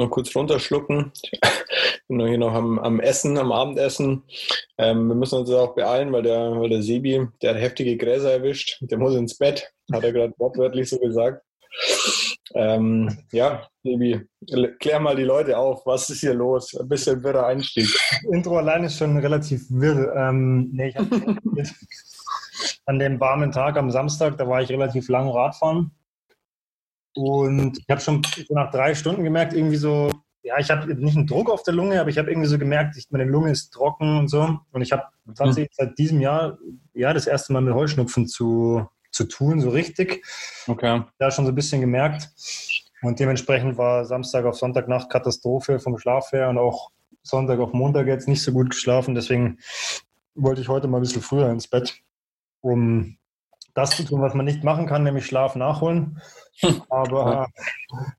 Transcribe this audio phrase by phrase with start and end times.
[0.00, 1.12] muss noch kurz runterschlucken.
[1.22, 4.22] Ich bin noch hier noch am, am Essen, am Abendessen.
[4.78, 8.32] Ähm, wir müssen uns auch beeilen, weil der, weil der Sebi, der hat heftige Gräser
[8.32, 8.78] erwischt.
[8.80, 11.44] Der muss ins Bett, hat er gerade wortwörtlich so gesagt.
[12.54, 14.26] Ähm, ja, Sebi,
[14.80, 15.86] klär mal die Leute auf.
[15.86, 16.74] Was ist hier los?
[16.74, 17.88] Ein bisschen wirrer Einstieg.
[18.32, 20.14] Intro allein ist schon relativ wirr.
[20.16, 20.96] Ähm, nee, ich
[22.86, 25.92] an dem warmen Tag am Samstag, da war ich relativ lang Radfahren.
[27.20, 30.10] Und ich habe schon nach drei Stunden gemerkt, irgendwie so,
[30.42, 32.96] ja, ich habe nicht einen Druck auf der Lunge, aber ich habe irgendwie so gemerkt,
[32.96, 34.58] ich, meine Lunge ist trocken und so.
[34.72, 35.84] Und ich habe tatsächlich mhm.
[35.84, 36.58] seit diesem Jahr
[36.94, 40.24] ja das erste Mal mit Heuschnupfen zu, zu tun, so richtig.
[40.66, 41.02] Okay.
[41.18, 42.30] Da schon so ein bisschen gemerkt.
[43.02, 46.90] Und dementsprechend war Samstag auf Sonntagnacht Katastrophe vom Schlaf her und auch
[47.22, 49.14] Sonntag auf Montag jetzt nicht so gut geschlafen.
[49.14, 49.58] Deswegen
[50.34, 52.00] wollte ich heute mal ein bisschen früher ins Bett,
[52.62, 53.16] um
[53.74, 56.20] das zu tun, was man nicht machen kann, nämlich Schlaf nachholen.
[56.88, 57.48] Aber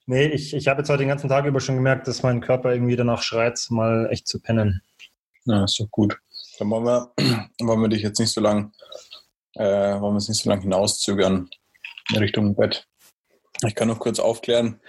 [0.05, 2.73] nee, ich, ich habe jetzt heute den ganzen Tag über schon gemerkt, dass mein Körper
[2.73, 4.81] irgendwie danach schreit, mal echt zu pennen.
[5.45, 6.17] Ja, ist doch gut.
[6.59, 7.11] Dann wollen wir,
[7.61, 8.71] wollen wir dich jetzt nicht so lang,
[9.55, 11.49] äh, wollen wir es nicht so lange hinauszögern
[12.09, 12.87] in Richtung Bett.
[13.65, 14.79] Ich kann noch kurz aufklären,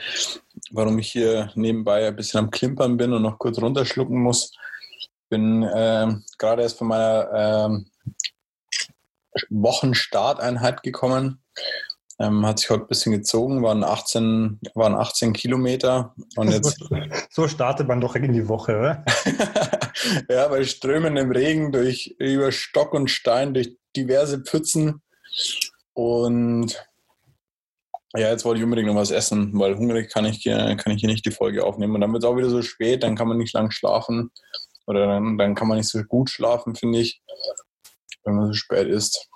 [0.71, 4.57] warum ich hier nebenbei ein bisschen am Klimpern bin und noch kurz runterschlucken muss.
[5.29, 8.13] Bin äh, gerade erst von meiner äh,
[9.51, 11.43] Wochenstarteinheit gekommen
[12.23, 16.15] ähm, hat sich heute ein bisschen gezogen, waren 18, waren 18 Kilometer.
[16.37, 16.79] Und jetzt
[17.31, 19.05] so startet man doch in die Woche, oder?
[20.29, 25.03] ja, bei strömendem Regen durch über Stock und Stein, durch diverse Pfützen.
[25.95, 26.81] Und
[28.15, 31.09] ja, jetzt wollte ich unbedingt noch was essen, weil hungrig kann ich, kann ich hier
[31.09, 31.95] nicht die Folge aufnehmen.
[31.95, 34.31] Und dann wird es auch wieder so spät, dann kann man nicht lang schlafen.
[34.87, 37.23] Oder dann, dann kann man nicht so gut schlafen, finde ich,
[38.25, 39.29] wenn man so spät ist.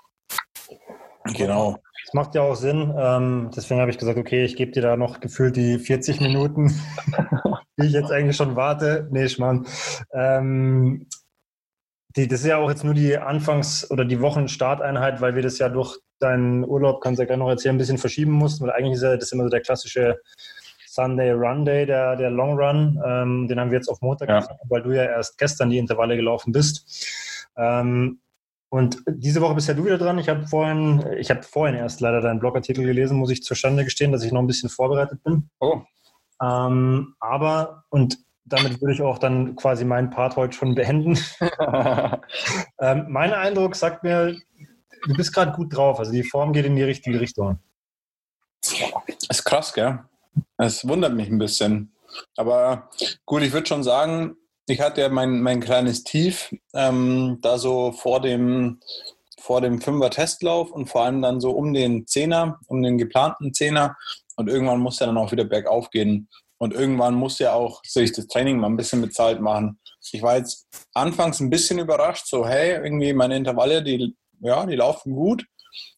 [1.35, 1.77] Genau.
[2.05, 2.93] Das macht ja auch Sinn.
[2.97, 6.73] Ähm, deswegen habe ich gesagt, okay, ich gebe dir da noch gefühlt die 40 Minuten,
[7.77, 9.09] die ich jetzt eigentlich schon warte.
[9.11, 9.67] Nee, Schmarrn.
[10.13, 11.07] Ähm,
[12.15, 15.59] die, das ist ja auch jetzt nur die Anfangs- oder die Wochenstarteinheit, weil wir das
[15.59, 18.73] ja durch deinen Urlaub, kannst du ja gleich noch erzählen, ein bisschen verschieben mussten, weil
[18.73, 20.19] eigentlich ist ja das immer so der klassische
[20.87, 22.99] Sunday Run Day, der, der Long Run.
[23.05, 24.39] Ähm, den haben wir jetzt auf Montag ja.
[24.39, 27.05] gemacht, weil du ja erst gestern die Intervalle gelaufen bist.
[27.55, 28.19] Ähm,
[28.69, 30.19] und diese Woche bist ja du wieder dran.
[30.19, 34.11] Ich habe vorhin, ich habe vorhin erst leider deinen Blogartikel gelesen, muss ich zustande gestehen,
[34.11, 35.49] dass ich noch ein bisschen vorbereitet bin.
[35.59, 35.81] Oh.
[36.41, 41.17] Ähm, aber, und damit würde ich auch dann quasi meinen Part heute schon beenden.
[42.79, 44.35] ähm, mein Eindruck sagt mir,
[45.05, 45.99] du bist gerade gut drauf.
[45.99, 47.59] Also die Form geht in die richtige Richtung.
[48.61, 49.99] Das ist krass, gell?
[50.57, 51.93] Es wundert mich ein bisschen.
[52.35, 52.89] Aber
[53.25, 54.35] gut, ich würde schon sagen,
[54.67, 58.79] ich hatte ja mein, mein kleines Tief ähm, da so vor dem,
[59.39, 63.95] vor dem Fünfer-Testlauf und vor allem dann so um den Zehner, um den geplanten Zehner.
[64.35, 66.27] Und irgendwann muss er dann auch wieder bergauf gehen.
[66.57, 69.79] Und irgendwann muss ja auch sich das Training mal ein bisschen bezahlt machen.
[70.11, 74.75] Ich war jetzt anfangs ein bisschen überrascht, so, hey, irgendwie meine Intervalle, die, ja, die
[74.75, 75.45] laufen gut.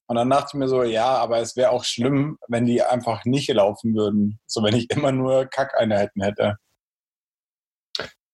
[0.07, 3.25] Und dann dachte ich mir so, ja, aber es wäre auch schlimm, wenn die einfach
[3.25, 4.40] nicht laufen würden.
[4.47, 6.57] So, wenn ich immer nur Kackeinheiten hätte.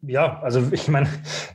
[0.01, 1.09] Ja, also ich meine,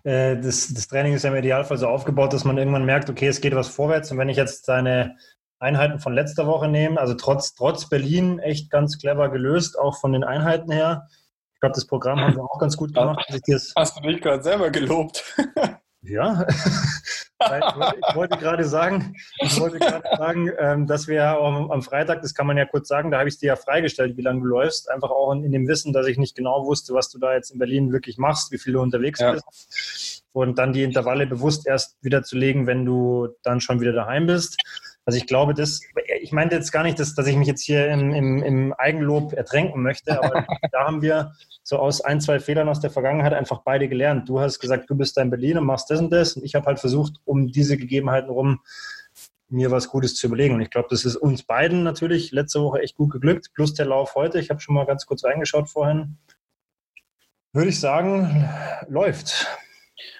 [0.05, 3.29] äh, das, das Training ist ja im Idealfall so aufgebaut, dass man irgendwann merkt, okay,
[3.29, 4.11] es geht was vorwärts.
[4.11, 5.17] Und wenn ich jetzt seine
[5.59, 10.13] Einheiten von letzter Woche nehme, also trotz, trotz Berlin echt ganz clever gelöst, auch von
[10.13, 11.09] den Einheiten her.
[11.55, 13.27] Ich glaube, das Programm haben wir auch ganz gut gemacht.
[13.77, 15.25] Hast du dich gerade selber gelobt?
[16.03, 16.47] Ja,
[17.41, 22.47] ich wollte gerade sagen, ich wollte gerade sagen, ähm, dass wir am Freitag, das kann
[22.47, 25.11] man ja kurz sagen, da habe ich dir ja freigestellt, wie lange du läufst, einfach
[25.11, 27.93] auch in dem Wissen, dass ich nicht genau wusste, was du da jetzt in Berlin
[27.93, 29.33] wirklich machst, wie viel du unterwegs ja.
[29.33, 33.93] bist und dann die Intervalle bewusst erst wieder zu legen, wenn du dann schon wieder
[33.93, 34.57] daheim bist.
[35.05, 35.81] Also ich glaube, das,
[36.21, 39.33] ich meinte jetzt gar nicht, dass, dass ich mich jetzt hier im, im, im Eigenlob
[39.33, 41.33] ertränken möchte, aber da haben wir
[41.63, 44.29] so aus ein, zwei Fehlern aus der Vergangenheit einfach beide gelernt.
[44.29, 46.55] Du hast gesagt, du bist da in Berlin und machst das und das und ich
[46.55, 48.61] habe halt versucht, um diese Gegebenheiten rum
[49.49, 50.55] mir was Gutes zu überlegen.
[50.55, 53.87] Und ich glaube, das ist uns beiden natürlich letzte Woche echt gut geglückt, plus der
[53.87, 54.39] Lauf heute.
[54.39, 56.19] Ich habe schon mal ganz kurz reingeschaut vorhin.
[57.53, 58.49] Würde ich sagen,
[58.89, 59.49] läuft.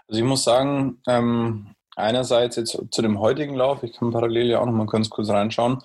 [0.09, 1.69] Also ich muss sagen, ähm,
[2.03, 5.29] einerseits jetzt zu dem heutigen Lauf, ich kann parallel ja auch noch mal ganz kurz
[5.29, 5.79] reinschauen.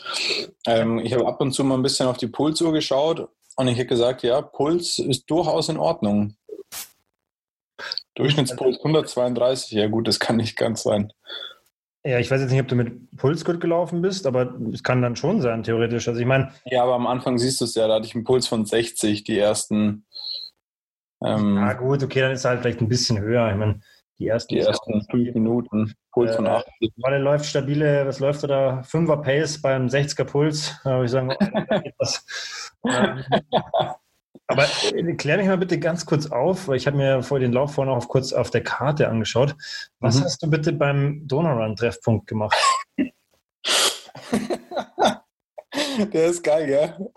[0.65, 3.77] Ähm, ich habe ab und zu mal ein bisschen auf die Pulsuhr geschaut und ich
[3.77, 6.35] hätte gesagt, ja, Puls ist durchaus in Ordnung.
[8.15, 11.11] Durchschnittspuls 132, ja gut, das kann nicht ganz sein.
[12.05, 15.01] Ja, ich weiß jetzt nicht, ob du mit Puls gut gelaufen bist, aber es kann
[15.01, 16.07] dann schon sein, theoretisch.
[16.07, 16.51] Also ich meine.
[16.65, 19.23] Ja, aber am Anfang siehst du es ja, da hatte ich einen Puls von 60,
[19.23, 20.05] die ersten.
[21.23, 23.49] Ähm, ja, gut, okay, dann ist er halt vielleicht ein bisschen höher.
[23.49, 23.81] Ich meine,
[24.17, 26.93] Die ersten, die ersten fünf Minuten, Puls äh, von 80.
[26.97, 28.81] Weil läuft stabile, was läuft da?
[28.81, 30.73] 5er Pace beim 60er Puls.
[30.83, 31.33] Da würde ich sagen,
[32.81, 32.89] oh,
[34.47, 37.51] aber äh, klär mich mal bitte ganz kurz auf, weil ich habe mir vor den
[37.51, 39.55] Lauf vorhin auch kurz auf der Karte angeschaut.
[39.99, 40.23] Was mhm.
[40.23, 42.55] hast du bitte beim Donaurun-Treffpunkt gemacht?
[46.13, 47.11] Der ist geil, gell?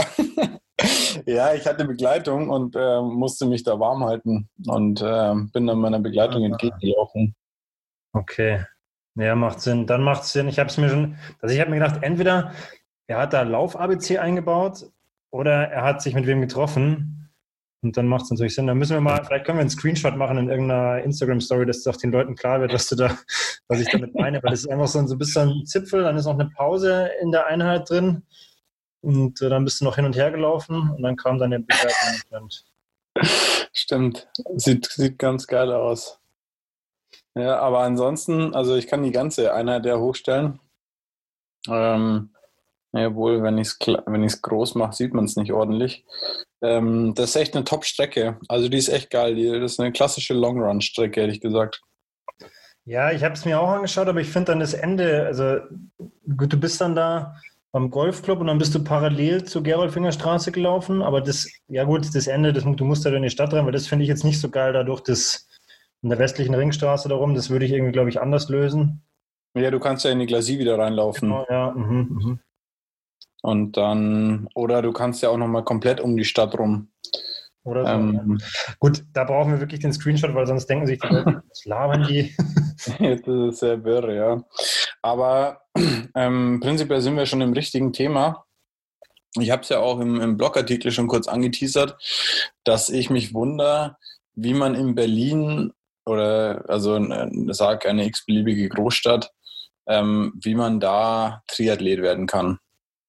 [1.27, 5.79] Ja, ich hatte Begleitung und äh, musste mich da warm halten und äh, bin dann
[5.79, 6.47] meiner Begleitung ah.
[6.47, 7.35] entgegengelaufen.
[8.13, 8.65] Okay.
[9.15, 9.87] Ja, macht Sinn.
[9.87, 10.49] Dann macht es Sinn.
[10.49, 12.53] Ich habe es mir schon, also ich habe mir gedacht, entweder
[13.09, 14.85] er hat da Lauf-ABC eingebaut
[15.31, 17.31] oder er hat sich mit wem getroffen.
[17.81, 18.67] Und dann macht es natürlich Sinn.
[18.67, 21.87] Dann müssen wir mal, vielleicht können wir einen Screenshot machen in irgendeiner Instagram-Story, dass es
[21.87, 23.17] auch den Leuten klar wird, was du da,
[23.69, 24.43] was ich damit meine.
[24.43, 27.31] Weil das ist einfach so ein, so ein Zipfel, dann ist noch eine Pause in
[27.31, 28.25] der Einheit drin.
[29.01, 32.49] Und äh, dann bist du noch hin und her gelaufen und dann kam deine Begleitung.
[33.73, 34.29] Stimmt.
[34.57, 36.19] Sieht, sieht ganz geil aus.
[37.35, 40.59] Ja, aber ansonsten, also ich kann die ganze Einheit ja hochstellen.
[41.69, 42.31] Ähm,
[42.93, 46.05] jawohl, wenn ich es wenn groß mache, sieht man es nicht ordentlich.
[46.61, 48.39] Ähm, das ist echt eine Top-Strecke.
[48.49, 49.37] Also die ist echt geil.
[49.37, 51.81] Die, das ist eine klassische Long-Run-Strecke, hätte ich gesagt.
[52.85, 55.59] Ja, ich habe es mir auch angeschaut, aber ich finde dann das Ende, also
[56.37, 57.37] gut, du bist dann da
[57.73, 62.15] beim Golfclub und dann bist du parallel zur Gerolfinger Straße gelaufen, aber das, ja gut,
[62.15, 64.25] das Ende, das, du musst da in die Stadt rein, weil das finde ich jetzt
[64.25, 65.49] nicht so geil, dadurch das
[66.03, 69.03] in der westlichen Ringstraße darum, das würde ich irgendwie, glaube ich, anders lösen.
[69.55, 71.29] Ja, du kannst ja in die Glasie wieder reinlaufen.
[71.29, 71.73] Genau, ja.
[71.73, 72.41] Mhm, mhm.
[73.43, 76.89] Und dann, oder du kannst ja auch nochmal komplett um die Stadt rum.
[77.65, 77.91] Oder so.
[77.91, 78.39] Ähm,
[78.79, 82.07] Gut, da brauchen wir wirklich den Screenshot, weil sonst denken sich die Leute, was labern
[82.09, 82.35] die?
[82.99, 84.45] das ist sehr wirr, ja.
[85.03, 85.63] Aber
[86.15, 88.45] ähm, prinzipiell sind wir schon im richtigen Thema.
[89.39, 91.97] Ich habe es ja auch im, im Blogartikel schon kurz angeteasert,
[92.65, 93.97] dass ich mich wundere,
[94.35, 95.73] wie man in Berlin
[96.07, 96.99] oder also
[97.53, 99.31] sag eine x-beliebige Großstadt,
[99.87, 102.59] ähm, wie man da Triathlet werden kann.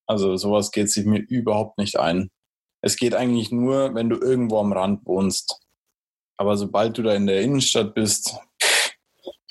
[0.05, 2.29] Also sowas geht sich mir überhaupt nicht ein.
[2.81, 5.59] Es geht eigentlich nur, wenn du irgendwo am Rand wohnst.
[6.37, 8.35] Aber sobald du da in der Innenstadt bist,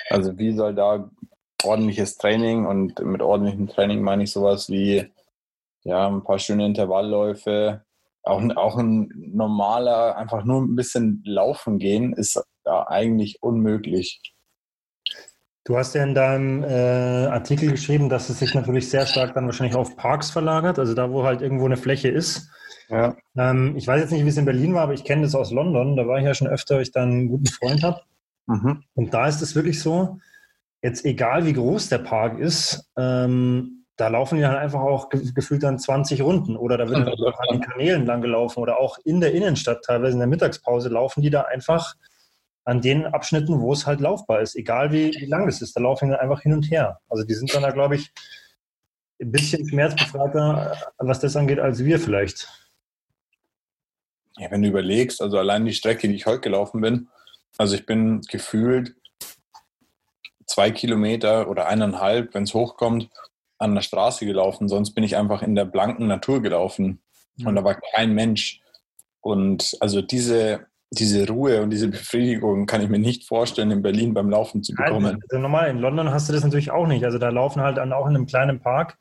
[0.09, 1.11] also wie soll da
[1.65, 5.11] ordentliches Training und mit ordentlichem Training meine ich sowas wie
[5.83, 7.83] ja, ein paar schöne Intervallläufe,
[8.23, 14.21] auch, auch ein normaler, einfach nur ein bisschen laufen gehen, ist ja eigentlich unmöglich.
[15.65, 19.47] Du hast ja in deinem äh, Artikel geschrieben, dass es sich natürlich sehr stark dann
[19.47, 22.49] wahrscheinlich auf Parks verlagert, also da, wo halt irgendwo eine Fläche ist.
[22.89, 23.17] Ja.
[23.37, 25.51] Ähm, ich weiß jetzt nicht, wie es in Berlin war, aber ich kenne das aus
[25.51, 25.97] London.
[25.97, 28.01] Da war ich ja schon öfter, weil ich da einen guten Freund habe.
[28.47, 28.83] Mhm.
[28.95, 30.19] Und da ist es wirklich so,
[30.83, 35.65] jetzt egal wie groß der Park ist, ähm, da laufen die dann einfach auch gefühlt
[35.65, 39.21] dann 20 Runden oder da wird dann an den Kanälen lang gelaufen oder auch in
[39.21, 41.97] der Innenstadt, teilweise in der Mittagspause, laufen die da einfach
[42.65, 45.75] an den Abschnitten, wo es halt laufbar ist, egal wie, wie lang das ist.
[45.75, 47.01] Da laufen die dann einfach hin und her.
[47.09, 48.13] Also die sind dann da, glaube ich,
[49.21, 52.47] ein bisschen schmerzbefreiter, was das angeht, als wir vielleicht.
[54.37, 57.09] Ja, wenn du überlegst, also allein die Strecke, die ich heute gelaufen bin,
[57.57, 58.95] also ich bin gefühlt
[60.49, 63.09] zwei Kilometer oder eineinhalb, wenn es hochkommt,
[63.59, 64.69] an der Straße gelaufen.
[64.69, 67.01] Sonst bin ich einfach in der blanken Natur gelaufen.
[67.45, 68.61] Und da war kein Mensch.
[69.21, 74.15] Und also diese, diese Ruhe und diese Befriedigung kann ich mir nicht vorstellen, in Berlin
[74.15, 75.21] beim Laufen zu bekommen.
[75.29, 77.05] Also normal, in London hast du das natürlich auch nicht.
[77.05, 78.97] Also da laufen halt dann auch in einem kleinen Park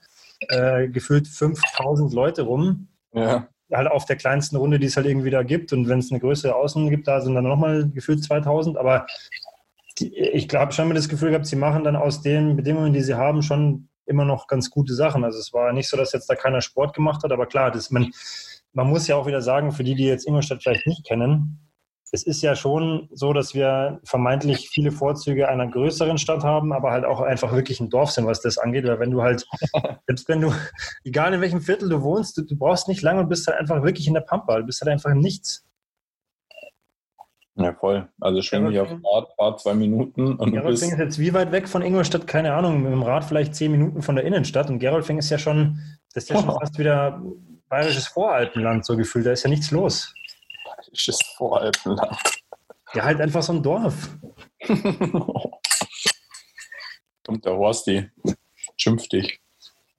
[0.49, 2.87] äh, gefühlt 5000 Leute rum.
[3.13, 3.47] Ja.
[3.71, 5.73] Halt auf der kleinsten Runde, die es halt irgendwie da gibt.
[5.73, 8.77] Und wenn es eine größere Außen gibt, da sind dann nochmal gefühlt 2000.
[8.77, 9.05] Aber
[9.99, 13.01] die, ich glaube schon mir das Gefühl gehabt, sie machen dann aus den Bedingungen, die
[13.01, 15.23] sie haben, schon immer noch ganz gute Sachen.
[15.23, 17.91] Also es war nicht so, dass jetzt da keiner Sport gemacht hat, aber klar, das,
[17.91, 18.11] man,
[18.73, 21.67] man muss ja auch wieder sagen, für die, die jetzt Ingolstadt vielleicht nicht kennen,
[22.11, 26.91] es ist ja schon so, dass wir vermeintlich viele Vorzüge einer größeren Stadt haben, aber
[26.91, 28.85] halt auch einfach wirklich ein Dorf sind, was das angeht.
[28.85, 29.45] Weil wenn du halt,
[30.07, 30.53] selbst wenn du,
[31.03, 33.83] egal in welchem Viertel du wohnst, du, du brauchst nicht lange und bist halt einfach
[33.83, 34.57] wirklich in der Pampa.
[34.57, 35.66] Du bist halt einfach nichts.
[37.57, 38.07] Ja, voll.
[38.21, 40.35] Also schwing dich auf Rad, fahr zwei Minuten.
[40.35, 42.27] Und Gerolfing ist jetzt wie weit weg von Ingolstadt?
[42.27, 44.69] Keine Ahnung, mit dem Rad vielleicht zehn Minuten von der Innenstadt.
[44.69, 45.79] Und Gerolfing ist ja schon,
[46.13, 47.19] das ist ja schon fast wieder
[47.67, 49.25] bayerisches Voralpenland, so gefühlt.
[49.25, 50.13] Da ist ja nichts los.
[50.65, 52.17] Bayerisches Voralpenland.
[52.93, 54.15] Ja, halt einfach so ein Dorf.
[57.25, 58.07] Kommt der Horsti,
[58.77, 59.41] schimpft dich.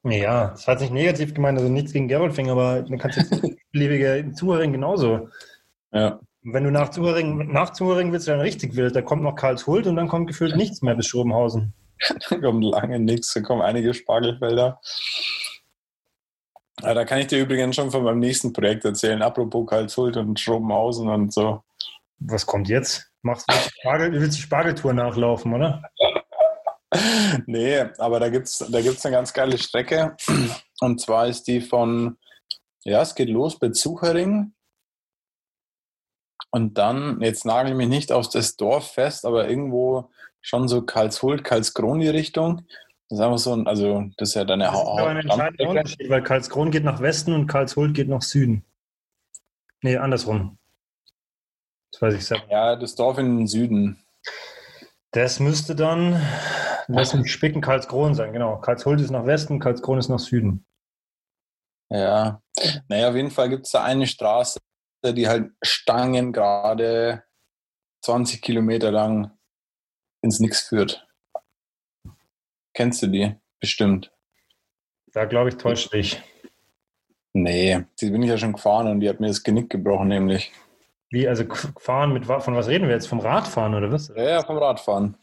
[0.04, 3.42] Ja, das hat sich negativ gemeint, also nichts gegen Gerolfing, aber man kann es jetzt
[3.72, 5.28] beliebige Zuhörer genauso.
[5.92, 6.20] Ja.
[6.42, 8.94] Wenn du nach Zuhöring, nach Zuhöring willst, dann richtig wild.
[8.94, 11.74] Da kommt noch Karlshult und dann kommt gefühlt nichts mehr bis Schrobenhausen.
[12.30, 14.80] da kommt lange nichts, da kommen einige Spargelfelder.
[16.82, 20.38] Ja, da kann ich dir übrigens schon von meinem nächsten Projekt erzählen, apropos Karlshult und
[20.38, 21.64] Schrobenhausen und so.
[22.20, 23.10] Was kommt jetzt?
[23.22, 25.82] Machst du Spargel, du willst die Spargeltour nachlaufen, oder?
[27.46, 30.16] nee, aber da gibt es da gibt's eine ganz geile Strecke.
[30.80, 32.16] Und zwar ist die von,
[32.84, 34.52] ja, es geht los bei Zuchering.
[36.50, 40.82] Und dann, jetzt nagel ich mich nicht auf das Dorf fest, aber irgendwo schon so
[40.82, 42.62] Karlshult, Karlskron die Richtung.
[43.08, 45.68] Das ist einfach so ein, also das ist ja deine Das ist aber ein entscheidender
[45.68, 48.64] Unterschied, weil Karlskron geht nach Westen und Karlshult geht nach Süden.
[49.82, 50.58] Nee, andersrum.
[51.92, 52.44] Das weiß ich selber.
[52.50, 54.02] Ja, das Dorf in den Süden.
[55.12, 56.20] Das müsste dann,
[56.86, 58.58] lass mich spicken, Karlskron sein, genau.
[58.58, 60.66] Karlshult ist nach Westen, Karlskron ist nach Süden.
[61.90, 62.42] Ja,
[62.88, 64.60] naja, auf jeden Fall gibt es da eine Straße,
[65.04, 67.24] die halt Stangen gerade
[68.04, 69.30] 20 Kilometer lang
[70.22, 71.06] ins Nix führt.
[72.74, 73.34] Kennst du die?
[73.60, 74.12] Bestimmt.
[75.12, 76.22] Da glaube ich, täuscht dich.
[77.32, 80.52] Nee, die bin ich ja schon gefahren und die hat mir das Genick gebrochen, nämlich.
[81.10, 81.44] Wie, also
[81.78, 83.06] fahren mit, von was reden wir jetzt?
[83.06, 84.08] Vom Radfahren oder was?
[84.08, 85.16] Ja, ja, vom Radfahren.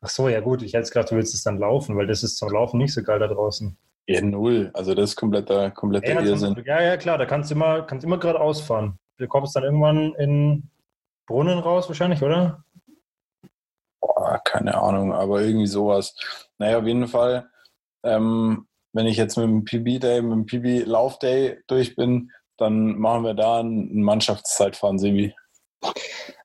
[0.00, 2.36] Ach so, ja gut, ich hätte gedacht, du willst es dann laufen, weil das ist
[2.36, 3.76] zum Laufen nicht so geil da draußen.
[4.06, 4.70] Ja, null.
[4.74, 6.60] Also das ist kompletter, kompletter ja, Irrsinn.
[6.66, 8.98] Ja, ja, klar, da kannst du immer, kannst immer geradeaus fahren.
[9.22, 10.68] Du kommst dann irgendwann in
[11.26, 12.64] Brunnen raus wahrscheinlich, oder?
[14.00, 16.16] Boah, keine Ahnung, aber irgendwie sowas.
[16.58, 17.48] Naja, auf jeden Fall,
[18.02, 23.34] ähm, wenn ich jetzt mit dem PB-Day, mit dem PB-Lauf-Day durch bin, dann machen wir
[23.34, 25.34] da ein Mannschaftszeitfahren, Sebi.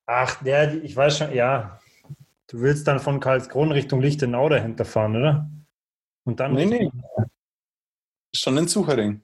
[0.06, 1.80] Ach, der, ich weiß schon, ja.
[2.48, 5.50] Du willst dann von Karlskron Richtung Lichtenau dahinter fahren, oder?
[6.24, 6.54] Und dann.
[6.54, 6.92] Nee, nee.
[8.34, 9.24] Schon in Zuchering.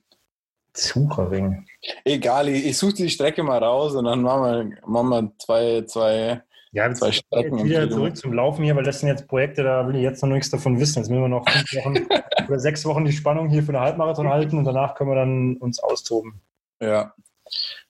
[0.73, 1.65] Zuchering.
[2.03, 5.83] Egal, ich, ich suche die Strecke mal raus und dann machen wir, machen wir zwei,
[5.85, 7.59] zwei, ja, zwei Strecken.
[7.59, 10.23] Jetzt wieder zurück zum Laufen hier, weil das sind jetzt Projekte, da will ich jetzt
[10.23, 10.99] noch nichts davon wissen.
[10.99, 11.95] Jetzt müssen wir noch fünf Wochen
[12.47, 15.57] oder sechs Wochen die Spannung hier für den Halbmarathon halten und danach können wir dann
[15.57, 16.41] uns austoben.
[16.81, 17.13] Ja.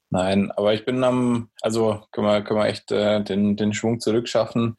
[0.10, 4.00] Nein, aber ich bin am, also können wir, können wir echt äh, den, den Schwung
[4.00, 4.78] zurückschaffen.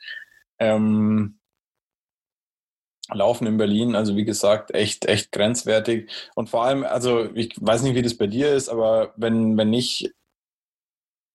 [0.58, 1.38] Ähm,
[3.12, 6.11] Laufen in Berlin, also wie gesagt, echt, echt grenzwertig.
[6.34, 9.73] Und vor allem, also ich weiß nicht, wie das bei dir ist, aber wenn, wenn
[9.73, 10.11] ich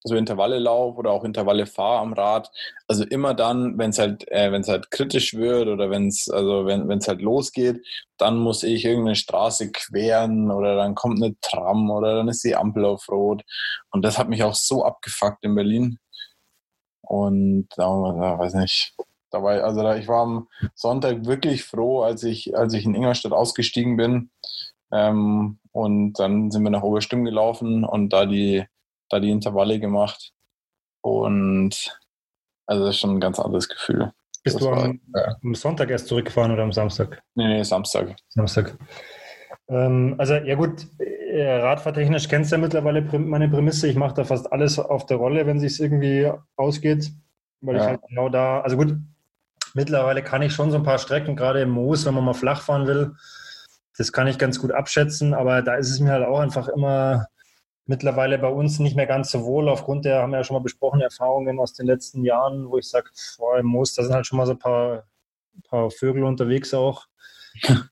[0.04, 2.50] so Intervalle laufe oder auch Intervalle fahre am Rad,
[2.88, 6.66] also immer dann, wenn es halt, äh, wenn halt kritisch wird oder wenn es, also
[6.66, 7.86] wenn es halt losgeht,
[8.18, 12.56] dann muss ich irgendeine Straße queren oder dann kommt eine Tram oder dann ist die
[12.56, 13.44] Ampel auf Rot.
[13.92, 16.00] Und das hat mich auch so abgefuckt in Berlin.
[17.02, 18.94] Und da, weiß nicht,
[19.32, 23.34] dabei, also da, ich war am Sonntag wirklich froh, als ich, als ich in Ingolstadt
[23.34, 24.32] ausgestiegen bin.
[24.92, 28.66] Ähm, und dann sind wir nach Oberstimm gelaufen und da die,
[29.10, 30.34] da die Intervalle gemacht.
[31.02, 31.98] Und
[32.66, 34.14] also das ist schon ein ganz anderes Gefühl.
[34.44, 35.36] Bist das du am, ja.
[35.44, 37.22] am, Sonntag erst zurückgefahren oder am Samstag?
[37.36, 38.16] Nee, nee, Samstag.
[38.30, 38.78] Samstag.
[39.68, 43.88] Ähm, also ja gut, äh, radfahrtechnisch kennst du ja mittlerweile meine Prämisse.
[43.88, 47.12] Ich mache da fast alles auf der Rolle, wenn es irgendwie ausgeht.
[47.62, 47.82] Weil ja.
[47.82, 48.98] ich halt genau da, also gut,
[49.74, 52.62] Mittlerweile kann ich schon so ein paar Strecken, gerade im Moos, wenn man mal flach
[52.62, 53.16] fahren will,
[53.98, 57.28] das kann ich ganz gut abschätzen, aber da ist es mir halt auch einfach immer
[57.86, 60.64] mittlerweile bei uns nicht mehr ganz so wohl, aufgrund der, haben wir ja schon mal
[60.64, 64.28] besprochen, Erfahrungen aus den letzten Jahren, wo ich sage, vor im Moos, da sind halt
[64.28, 65.04] schon mal so ein paar,
[65.56, 67.08] ein paar Vögel unterwegs auch.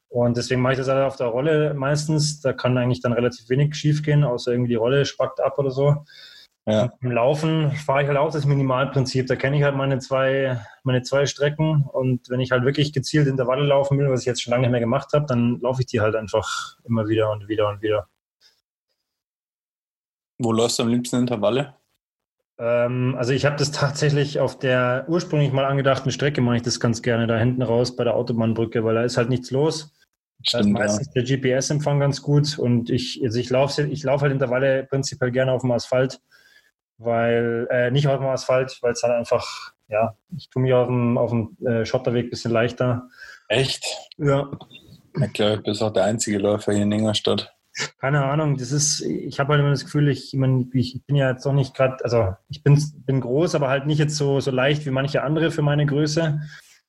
[0.08, 2.42] Und deswegen mache ich das halt auf der Rolle meistens.
[2.42, 5.72] Da kann eigentlich dann relativ wenig schief gehen, außer irgendwie die Rolle spackt ab oder
[5.72, 6.06] so.
[6.68, 6.92] Ja.
[7.00, 9.26] Im Laufen fahre ich halt auch das Minimalprinzip.
[9.28, 11.86] Da kenne ich halt meine zwei, meine zwei Strecken.
[11.86, 14.72] Und wenn ich halt wirklich gezielt Intervalle laufen will, was ich jetzt schon lange nicht
[14.72, 18.10] mehr gemacht habe, dann laufe ich die halt einfach immer wieder und wieder und wieder.
[20.40, 21.76] Wo läufst du am liebsten Intervalle?
[22.60, 26.82] Ähm, also ich habe das tatsächlich auf der ursprünglich mal angedachten Strecke mache ich das
[26.82, 29.96] ganz gerne da hinten raus bei der Autobahnbrücke, weil da ist halt nichts los.
[30.44, 31.24] Stimmt, da ist meistens ja.
[31.24, 35.54] der GPS-Empfang ganz gut und ich, also ich laufe ich lauf halt Intervalle prinzipiell gerne
[35.54, 36.20] auf dem Asphalt
[36.98, 40.88] weil äh, nicht auf dem Asphalt, weil es dann einfach, ja, ich tue mich auf
[40.88, 43.08] dem, auf dem äh, Schotterweg ein bisschen leichter.
[43.48, 43.86] Echt?
[44.18, 44.50] Ja.
[45.22, 47.54] Ich glaube, du bist auch der einzige Läufer hier in Ingolstadt.
[48.00, 51.16] Keine Ahnung, das ist, ich habe halt immer das Gefühl, ich, ich, mein, ich bin
[51.16, 54.40] ja jetzt noch nicht gerade, also ich bin, bin groß, aber halt nicht jetzt so,
[54.40, 56.42] so leicht wie manche andere für meine Größe.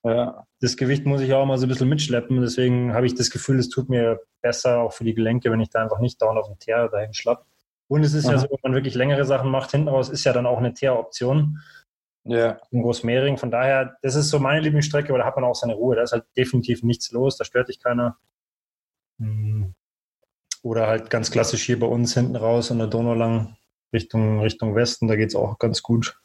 [0.03, 0.47] Ja.
[0.61, 3.59] Das Gewicht muss ich auch mal so ein bisschen mitschleppen, deswegen habe ich das Gefühl,
[3.59, 6.47] es tut mir besser auch für die Gelenke, wenn ich da einfach nicht dauernd auf
[6.47, 7.45] dem Teer dahin schlapp.
[7.89, 8.33] Und es ist Aha.
[8.33, 10.75] ja so, wenn man wirklich längere Sachen macht, hinten raus ist ja dann auch eine
[10.75, 11.61] Teeroption.
[12.25, 12.61] Ja.
[12.71, 13.39] In Großmehring.
[13.39, 15.97] Von daher, das ist so meine Lieblingsstrecke, weil da hat man auch seine Ruhe.
[15.97, 18.19] Da ist halt definitiv nichts los, da stört dich keiner.
[19.19, 19.75] Hm.
[20.63, 23.57] Oder halt ganz klassisch hier bei uns hinten raus an der Donau lang
[23.93, 26.21] Richtung, Richtung Westen, da geht es auch ganz gut.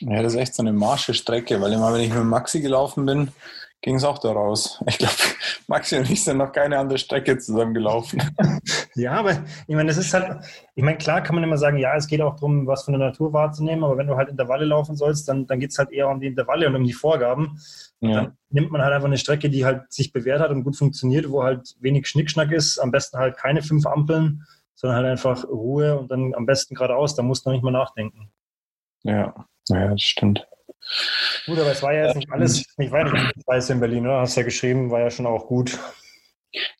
[0.00, 3.06] Ja, das ist echt so eine marsche Strecke, weil immer, wenn ich mit Maxi gelaufen
[3.06, 3.30] bin,
[3.82, 4.82] ging es auch da raus.
[4.88, 5.14] Ich glaube,
[5.68, 8.22] Maxi und ich sind noch keine andere Strecke zusammen gelaufen.
[8.94, 10.44] ja, aber ich meine, das ist halt,
[10.74, 13.06] ich meine, klar kann man immer sagen, ja, es geht auch darum, was von der
[13.06, 16.08] Natur wahrzunehmen, aber wenn du halt Intervalle laufen sollst, dann, dann geht es halt eher
[16.08, 17.58] um die Intervalle und um die Vorgaben.
[18.00, 18.14] Ja.
[18.14, 21.30] Dann nimmt man halt einfach eine Strecke, die halt sich bewährt hat und gut funktioniert,
[21.30, 24.44] wo halt wenig Schnickschnack ist, am besten halt keine fünf Ampeln,
[24.74, 27.70] sondern halt einfach Ruhe und dann am besten geradeaus, da musst du noch nicht mal
[27.70, 28.30] nachdenken.
[29.02, 29.34] Ja,
[29.68, 30.46] ja, das stimmt.
[31.46, 34.20] Gut, aber es war ja jetzt nicht alles, nicht weiter weiß in Berlin, oder?
[34.20, 35.78] Hast ja geschrieben, war ja schon auch gut.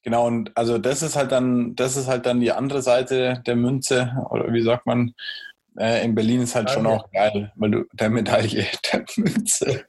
[0.02, 3.56] Genau, und also das ist halt dann, das ist halt dann die andere Seite der
[3.56, 5.14] Münze, oder wie sagt man?
[5.78, 6.82] Äh, in Berlin ist halt Medaille.
[6.82, 9.84] schon auch geil, weil du der Medaille, der Münze.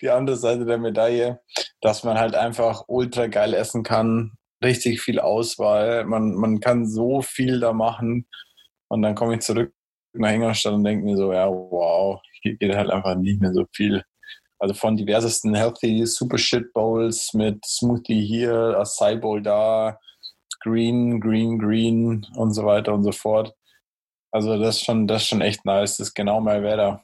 [0.00, 1.40] Die andere Seite der Medaille,
[1.80, 7.22] dass man halt einfach ultra geil essen kann, richtig viel Auswahl, man, man kann so
[7.22, 8.28] viel da machen.
[8.88, 9.72] Und dann komme ich zurück
[10.14, 13.64] nach Ingolstadt und denke mir so, ja, wow, hier geht halt einfach nicht mehr so
[13.72, 14.02] viel.
[14.58, 19.98] Also von diversesten Healthy Super Shit Bowls mit Smoothie hier, Acai Bowl da,
[20.60, 23.54] Green, Green, Green und so weiter und so fort.
[24.30, 25.96] Also das ist schon, das ist schon echt nice.
[25.96, 27.02] Das ist genau mein Wetter.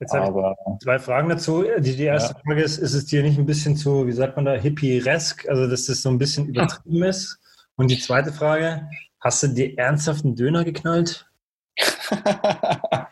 [0.00, 1.64] Jetzt habe ich zwei Fragen dazu.
[1.78, 2.40] Die, die erste ja.
[2.40, 5.68] Frage ist, ist es dir nicht ein bisschen zu, wie sagt man da, hippie-resk, also
[5.68, 7.38] dass das so ein bisschen übertrieben ist?
[7.76, 8.88] Und die zweite Frage,
[9.20, 11.30] hast du dir ernsthaft einen Döner geknallt?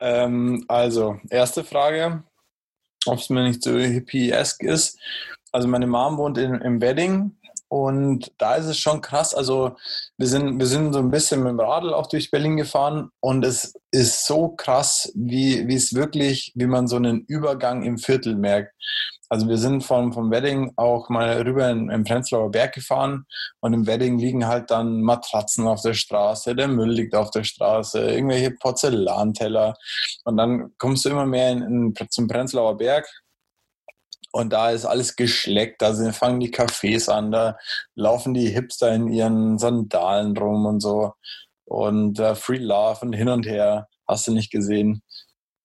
[0.00, 2.22] ähm, also, erste Frage,
[3.06, 4.98] ob es mir nicht so hippie-esque ist.
[5.52, 7.36] Also meine Mom wohnt in, im Wedding
[7.68, 9.34] und da ist es schon krass.
[9.34, 9.76] Also
[10.16, 13.44] wir sind, wir sind so ein bisschen mit dem Radl auch durch Berlin gefahren und
[13.44, 18.74] es ist so krass, wie, es wirklich, wie man so einen Übergang im Viertel merkt.
[19.32, 23.26] Also wir sind vom, vom Wedding auch mal rüber in, in Prenzlauer Berg gefahren
[23.60, 27.44] und im Wedding liegen halt dann Matratzen auf der Straße, der Müll liegt auf der
[27.44, 29.76] Straße, irgendwelche Porzellanteller
[30.24, 33.08] und dann kommst du immer mehr in, in, zum Prenzlauer Berg
[34.32, 37.56] und da ist alles geschleckt, da sind, fangen die Cafés an, da
[37.94, 41.14] laufen die Hipster in ihren Sandalen rum und so
[41.70, 45.02] und uh, Free Love und hin und her, hast du nicht gesehen.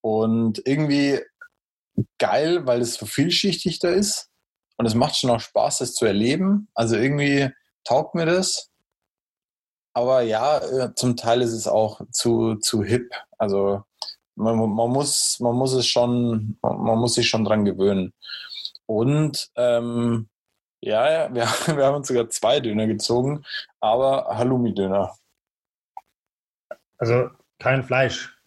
[0.01, 1.19] Und irgendwie
[2.17, 4.29] geil, weil es so vielschichtig da ist.
[4.77, 6.67] Und es macht schon auch Spaß, das zu erleben.
[6.73, 7.49] Also irgendwie
[7.83, 8.69] taugt mir das.
[9.93, 13.13] Aber ja, äh, zum Teil ist es auch zu, zu hip.
[13.37, 13.83] Also
[14.35, 18.13] man, man, muss, man muss es schon, man muss sich schon dran gewöhnen.
[18.85, 20.29] Und ähm,
[20.81, 21.43] ja, wir,
[21.77, 23.45] wir haben uns sogar zwei Döner gezogen,
[23.79, 25.15] aber Halloumi-Döner.
[26.97, 27.29] Also
[27.59, 28.37] kein Fleisch.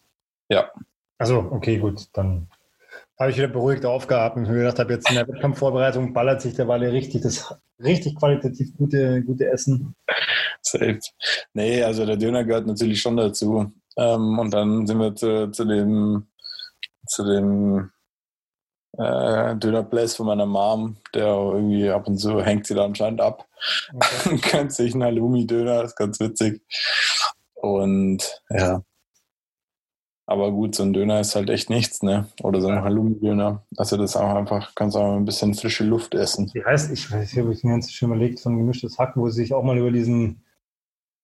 [0.49, 0.71] Ja.
[1.17, 2.49] Also, okay, gut, dann
[3.19, 6.69] habe ich wieder beruhigt aufgeatmet und gedacht habe, jetzt in der Wettkampfvorbereitung ballert sich der
[6.69, 7.53] Walle richtig das
[7.83, 9.95] richtig qualitativ gute, gute Essen.
[10.61, 10.99] Safe.
[11.53, 13.71] Nee, also der Döner gehört natürlich schon dazu.
[13.97, 16.27] Ähm, und dann sind wir zu, zu dem,
[17.07, 17.91] zu dem
[18.97, 23.47] äh, Dönerplace von meiner Mom, der irgendwie ab und zu hängt sie da anscheinend ab.
[23.93, 24.39] Okay.
[24.51, 26.61] Gönnt sich einen Halloumi-Döner, ist ganz witzig.
[27.55, 28.81] Und ja,
[30.29, 32.27] aber gut, so ein Döner ist halt echt nichts, ne?
[32.43, 33.63] Oder so ein Halloumi-Döner.
[33.77, 36.51] Also das auch einfach, kannst du auch ein bisschen frische Luft essen.
[36.53, 39.27] Wie heißt, ich weiß nicht, ob ich mir ganz schön überlegt, von gemischtes Hack, wo
[39.29, 40.43] sie sich auch mal über diesen,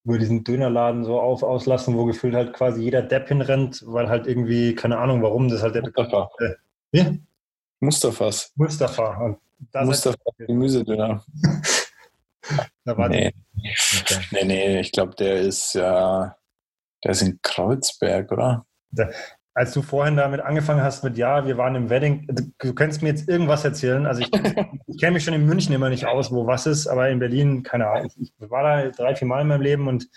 [0.06, 4.26] über diesen Dönerladen so auf, auslassen, wo gefühlt halt quasi jeder Depp hinrennt, weil halt
[4.26, 6.28] irgendwie, keine Ahnung warum, das halt der Mustafa.
[6.39, 6.56] Äh,
[6.91, 7.22] wie?
[7.82, 8.54] Mustafas.
[8.56, 9.38] Mustafa.
[9.84, 11.24] Mustafa, Gemüsedöner.
[12.86, 13.32] da war nee.
[14.02, 14.20] Okay.
[14.32, 16.36] nee, nee, ich glaube, der ist ja,
[17.04, 18.65] der ist in Kreuzberg, oder?
[19.55, 22.27] Als du vorhin damit angefangen hast mit, ja, wir waren im Wedding,
[22.60, 24.05] du könntest mir jetzt irgendwas erzählen.
[24.05, 24.29] Also ich,
[24.88, 27.63] ich kenne mich schon in München immer nicht aus, wo was ist, aber in Berlin,
[27.63, 28.12] keine Ahnung.
[28.17, 30.10] Ich war da drei, vier Mal in meinem Leben und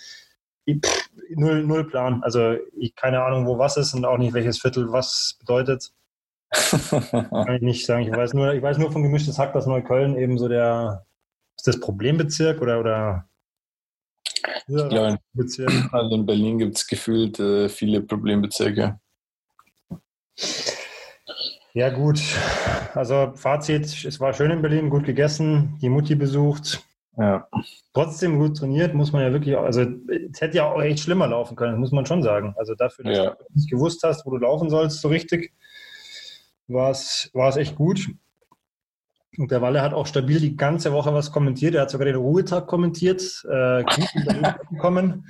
[0.64, 2.20] ich, pff, null, null Plan.
[2.24, 5.92] Also ich keine Ahnung, wo was ist und auch nicht, welches Viertel was bedeutet.
[6.50, 8.02] Kann ich nicht sagen.
[8.02, 11.06] Ich weiß nur, ich weiß nur von gemischtes Hack, dass Neukölln eben so der,
[11.56, 13.28] ist das Problembezirk oder, oder
[14.66, 15.18] ich glaube,
[15.92, 18.98] also in Berlin gibt es gefühlt äh, viele Problembezirke.
[21.74, 22.20] Ja, gut.
[22.94, 26.82] Also Fazit, es war schön in Berlin, gut gegessen, die Mutti besucht.
[27.16, 27.48] Ja.
[27.94, 31.56] Trotzdem gut trainiert, muss man ja wirklich, also es hätte ja auch echt schlimmer laufen
[31.56, 32.54] können, muss man schon sagen.
[32.56, 33.30] Also dafür, dass ja.
[33.30, 35.52] du nicht gewusst hast, wo du laufen sollst, so richtig,
[36.68, 38.08] war es echt gut.
[39.38, 41.76] Und der Walle hat auch stabil die ganze Woche was kommentiert.
[41.76, 43.22] Er hat sogar den Ruhetag kommentiert.
[43.48, 43.84] Äh,
[44.70, 45.28] bekommen.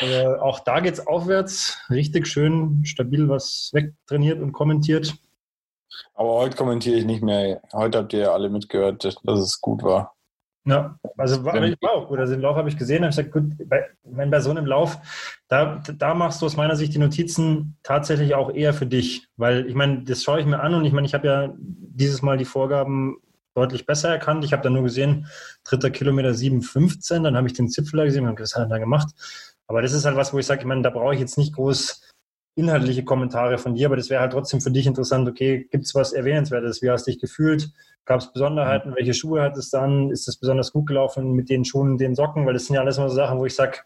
[0.00, 1.78] Äh, auch da geht es aufwärts.
[1.90, 5.14] Richtig schön, stabil was wegtrainiert und kommentiert.
[6.14, 7.60] Aber heute kommentiere ich nicht mehr.
[7.72, 10.14] Heute habt ihr alle mitgehört, dass es gut war.
[10.66, 12.18] Ja, also war, war auch gut.
[12.18, 14.64] Also den Lauf habe ich gesehen, habe ich gesagt, gut, bei, wenn bei so einem
[14.64, 14.96] Lauf,
[15.48, 19.28] da, da machst du aus meiner Sicht die Notizen tatsächlich auch eher für dich.
[19.36, 22.22] Weil ich meine, das schaue ich mir an und ich meine, ich habe ja dieses
[22.22, 23.18] Mal die Vorgaben
[23.54, 24.44] deutlich besser erkannt.
[24.44, 25.26] Ich habe dann nur gesehen,
[25.64, 29.14] dritter Kilometer 7,15, dann habe ich den Zipfel gesehen und was hat er da gemacht?
[29.66, 31.54] Aber das ist halt was, wo ich sage, ich meine, da brauche ich jetzt nicht
[31.54, 32.02] groß
[32.56, 35.94] inhaltliche Kommentare von dir, aber das wäre halt trotzdem für dich interessant, okay, gibt es
[35.94, 36.82] was Erwähnenswertes?
[36.82, 37.72] Wie hast du dich gefühlt?
[38.04, 38.94] Gab es Besonderheiten?
[38.94, 40.10] Welche Schuhe hattest du dann?
[40.10, 42.46] Ist das besonders gut gelaufen mit den Schuhen den Socken?
[42.46, 43.78] Weil das sind ja alles immer so Sachen, wo ich sage,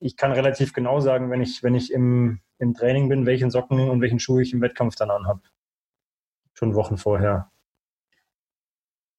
[0.00, 3.88] ich kann relativ genau sagen, wenn ich, wenn ich im, im Training bin, welchen Socken
[3.88, 5.40] und welchen Schuh ich im Wettkampf dann anhabe.
[6.54, 7.49] Schon Wochen vorher.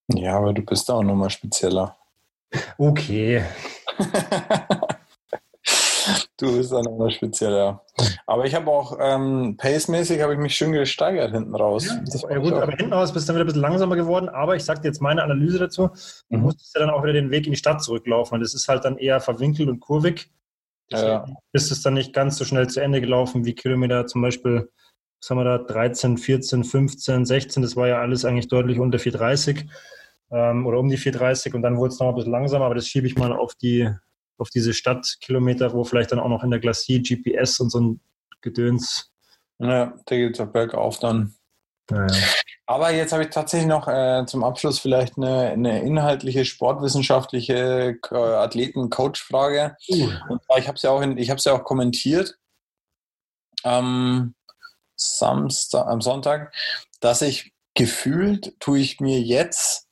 [0.08, 1.96] Ja, aber du bist da auch nochmal spezieller.
[2.78, 3.44] Okay.
[6.36, 7.84] Du bist dann immer spezieller.
[8.26, 11.86] Aber ich habe auch ähm, pacemäßig habe ich mich schön gesteigert hinten raus.
[11.86, 14.28] Ja, ja gut, aber hinten raus bist du dann wieder ein bisschen langsamer geworden.
[14.28, 15.90] Aber ich sage dir jetzt meine Analyse dazu.
[16.30, 16.42] Du mhm.
[16.42, 18.34] musstest ja dann auch wieder den Weg in die Stadt zurücklaufen.
[18.34, 20.32] Und das ist halt dann eher verwinkelt und kurvig.
[20.90, 21.26] Ja.
[21.52, 24.68] Ist es dann nicht ganz so schnell zu Ende gelaufen wie Kilometer zum Beispiel,
[25.22, 27.62] was haben wir da, 13, 14, 15, 16.
[27.62, 29.68] Das war ja alles eigentlich deutlich unter 430
[30.32, 32.88] ähm, oder um die 430 und dann wurde es noch ein bisschen langsamer, aber das
[32.88, 33.88] schiebe ich mal auf die
[34.38, 38.00] auf diese Stadtkilometer, wo vielleicht dann auch noch in der Glacier GPS und so ein
[38.40, 39.12] Gedöns.
[39.60, 41.34] Ja, da geht es auch bergauf dann.
[41.90, 42.06] Ja,
[42.66, 48.16] Aber jetzt habe ich tatsächlich noch äh, zum Abschluss vielleicht eine, eine inhaltliche, sportwissenschaftliche äh,
[48.16, 49.76] Athleten-Coach-Frage.
[49.88, 50.08] Uh.
[50.58, 52.36] ich habe es ja, auch ja auch kommentiert
[53.62, 54.34] am
[55.18, 56.54] Samstag, am Sonntag,
[57.00, 59.88] dass ich gefühlt tue ich mir jetzt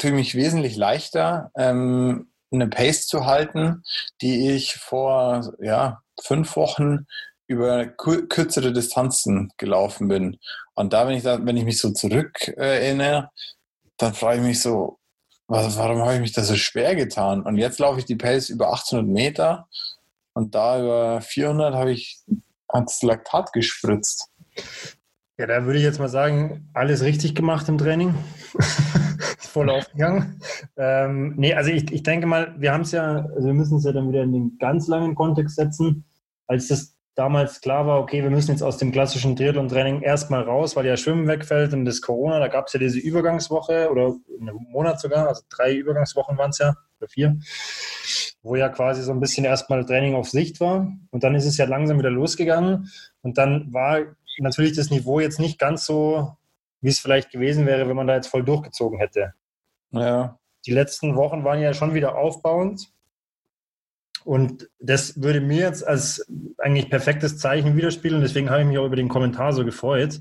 [0.00, 3.84] tue mich wesentlich leichter, ähm, eine Pace zu halten,
[4.22, 7.06] die ich vor ja, fünf Wochen
[7.46, 10.38] über kürzere Distanzen gelaufen bin.
[10.74, 13.30] Und da, wenn ich, da, wenn ich mich so zurück erinnere,
[13.96, 14.98] dann frage ich mich so,
[15.46, 17.42] was, warum habe ich mich da so schwer getan?
[17.42, 19.68] Und jetzt laufe ich die Pace über 800 Meter
[20.32, 22.20] und da über 400 habe ich
[22.72, 24.28] ans Laktat gespritzt.
[25.38, 28.14] Ja, da würde ich jetzt mal sagen, alles richtig gemacht im Training.
[29.50, 30.40] voll aufgegangen.
[30.76, 33.84] Ähm, nee, also ich, ich denke mal, wir haben es ja, also wir müssen es
[33.84, 36.04] ja dann wieder in den ganz langen Kontext setzen.
[36.46, 40.76] Als das damals klar war, okay, wir müssen jetzt aus dem klassischen Triathlon-Training erstmal raus,
[40.76, 44.56] weil ja Schwimmen wegfällt und das Corona, da gab es ja diese Übergangswoche oder einen
[44.70, 47.38] Monat sogar, also drei Übergangswochen waren es ja, oder vier,
[48.42, 50.92] wo ja quasi so ein bisschen erstmal Training auf Sicht war.
[51.10, 52.90] Und dann ist es ja langsam wieder losgegangen.
[53.22, 54.00] Und dann war
[54.38, 56.36] natürlich das Niveau jetzt nicht ganz so,
[56.80, 59.34] wie es vielleicht gewesen wäre, wenn man da jetzt voll durchgezogen hätte.
[59.90, 60.38] Ja.
[60.66, 62.88] Die letzten Wochen waren ja schon wieder aufbauend.
[64.24, 66.26] Und das würde mir jetzt als
[66.58, 68.20] eigentlich perfektes Zeichen widerspiegeln.
[68.20, 70.20] Deswegen habe ich mich auch über den Kommentar so gefreut.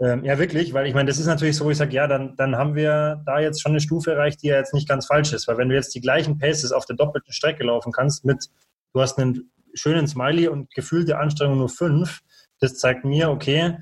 [0.00, 2.36] Ähm, ja, wirklich, weil ich meine, das ist natürlich so, wo ich sage, ja, dann,
[2.36, 5.32] dann haben wir da jetzt schon eine Stufe erreicht, die ja jetzt nicht ganz falsch
[5.32, 5.48] ist.
[5.48, 8.48] Weil wenn du jetzt die gleichen Paces auf der doppelten Strecke laufen kannst, mit,
[8.92, 12.20] du hast einen schönen Smiley und gefühlte Anstrengung nur fünf,
[12.60, 13.78] das zeigt mir, okay,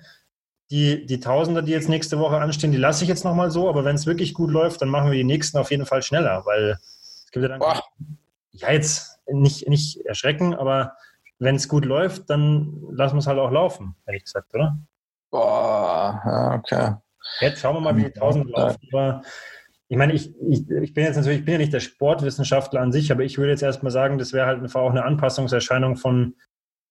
[0.70, 3.84] die, die Tausender, die jetzt nächste Woche anstehen, die lasse ich jetzt nochmal so, aber
[3.84, 6.78] wenn es wirklich gut läuft, dann machen wir die nächsten auf jeden Fall schneller, weil
[6.80, 7.60] es gibt ja dann.
[7.60, 7.82] Boah.
[8.50, 10.94] Ja, jetzt nicht, nicht erschrecken, aber
[11.38, 14.78] wenn es gut läuft, dann lassen wir es halt auch laufen, ehrlich gesagt, oder?
[15.36, 16.94] Boah, okay.
[17.40, 18.78] Jetzt schauen wir mal, wie die Tausender laufen.
[18.90, 19.22] Aber
[19.88, 22.90] ich meine, ich, ich, ich bin jetzt natürlich, ich bin ja nicht der Sportwissenschaftler an
[22.90, 26.36] sich, aber ich würde jetzt erstmal sagen, das wäre halt einfach auch eine Anpassungserscheinung von,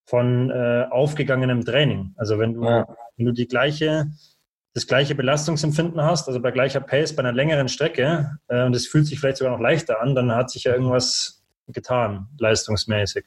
[0.06, 2.14] von äh, aufgegangenem Training.
[2.18, 2.86] Also wenn du, ja.
[3.18, 4.12] wenn du die gleiche,
[4.76, 8.86] das gleiche Belastungsempfinden hast, also bei gleicher Pace, bei einer längeren Strecke, äh, und es
[8.86, 13.26] fühlt sich vielleicht sogar noch leichter an, dann hat sich ja irgendwas getan, leistungsmäßig.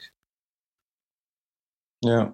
[2.04, 2.32] Ja.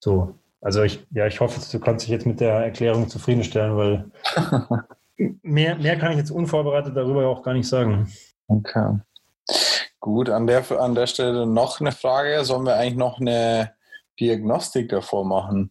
[0.00, 0.39] So.
[0.60, 4.10] Also ich, ja, ich hoffe, du kannst dich jetzt mit der Erklärung zufriedenstellen, weil
[5.42, 8.12] mehr, mehr kann ich jetzt unvorbereitet darüber auch gar nicht sagen.
[8.48, 8.98] Okay.
[10.00, 12.44] Gut, an der, an der Stelle noch eine Frage.
[12.44, 13.72] Sollen wir eigentlich noch eine
[14.18, 15.70] Diagnostik davor machen?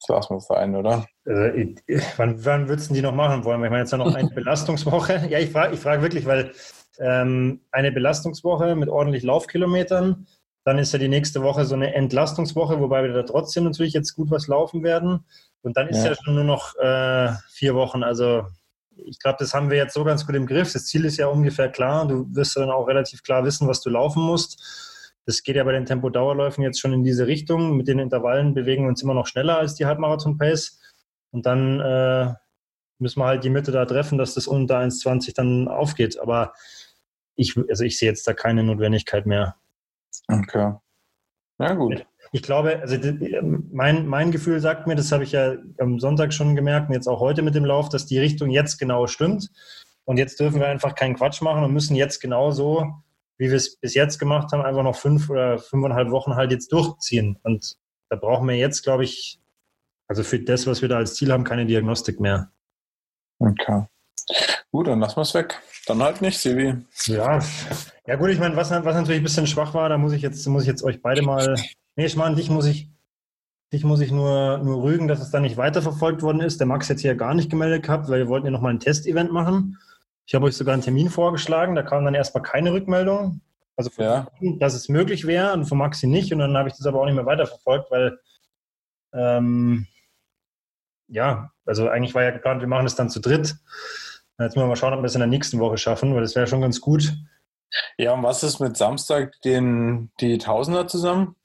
[0.00, 1.06] Das lassen wir sein, oder?
[1.26, 1.74] Also,
[2.16, 3.62] wann, wann würdest du die noch machen wollen?
[3.62, 5.26] Ich meine, jetzt ja noch eine Belastungswoche.
[5.28, 6.52] Ja, ich frage ich frag wirklich, weil
[6.98, 10.26] ähm, eine Belastungswoche mit ordentlich Laufkilometern,
[10.64, 14.14] dann ist ja die nächste Woche so eine Entlastungswoche, wobei wir da trotzdem natürlich jetzt
[14.14, 15.24] gut was laufen werden.
[15.62, 18.02] Und dann ist ja, ja schon nur noch äh, vier Wochen.
[18.02, 18.46] Also
[18.96, 20.72] ich glaube, das haben wir jetzt so ganz gut im Griff.
[20.72, 22.06] Das Ziel ist ja ungefähr klar.
[22.06, 25.16] Du wirst dann auch relativ klar wissen, was du laufen musst.
[25.26, 27.76] Das geht ja bei den Tempodauerläufen jetzt schon in diese Richtung.
[27.76, 30.80] Mit den Intervallen bewegen wir uns immer noch schneller als die Halbmarathon-Pace.
[31.30, 32.34] Und dann äh,
[32.98, 36.18] müssen wir halt die Mitte da treffen, dass das unter 1,20 dann aufgeht.
[36.18, 36.52] Aber
[37.36, 39.56] ich, also ich sehe jetzt da keine Notwendigkeit mehr.
[40.30, 40.74] Okay.
[41.58, 42.96] Ja, gut ich glaube, also
[43.72, 47.08] mein, mein Gefühl sagt mir, das habe ich ja am Sonntag schon gemerkt und jetzt
[47.08, 49.50] auch heute mit dem Lauf, dass die Richtung jetzt genau stimmt.
[50.04, 52.94] Und jetzt dürfen wir einfach keinen Quatsch machen und müssen jetzt genauso,
[53.36, 56.72] wie wir es bis jetzt gemacht haben, einfach noch fünf oder fünfeinhalb Wochen halt jetzt
[56.72, 57.38] durchziehen.
[57.42, 57.76] Und
[58.08, 59.40] da brauchen wir jetzt, glaube ich,
[60.08, 62.52] also für das, was wir da als Ziel haben, keine Diagnostik mehr.
[63.38, 63.86] Okay.
[64.72, 65.60] Gut, dann lassen wir es weg.
[65.86, 66.76] Dann halt nicht, Sibi.
[67.06, 67.40] Ja,
[68.06, 70.46] ja gut, ich meine, was, was natürlich ein bisschen schwach war, da muss ich jetzt,
[70.46, 71.56] muss ich jetzt euch beide mal.
[71.96, 72.88] Nee, ich meine, dich muss ich,
[73.72, 76.60] dich muss ich nur, nur rügen, dass es da nicht weiterverfolgt worden ist.
[76.60, 79.32] Der Max jetzt hier gar nicht gemeldet gehabt, weil wir wollten ja nochmal ein Testevent
[79.32, 79.78] machen.
[80.26, 83.40] Ich habe euch sogar einen Termin vorgeschlagen, da kam dann erstmal keine Rückmeldung.
[83.76, 84.28] Also, ja.
[84.58, 86.32] dass es möglich wäre und von Maxi nicht.
[86.32, 88.18] Und dann habe ich das aber auch nicht mehr weiterverfolgt, weil
[89.12, 89.86] ähm,
[91.08, 93.56] ja, also eigentlich war ja geplant, wir machen das dann zu dritt.
[94.40, 96.34] Jetzt müssen wir mal schauen, ob wir es in der nächsten Woche schaffen, weil das
[96.34, 97.12] wäre schon ganz gut.
[97.98, 101.36] Ja, und was ist mit Samstag den, die Tausender zusammen?